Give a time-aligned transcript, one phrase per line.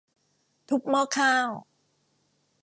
[0.69, 1.49] ทุบหม้อข้าว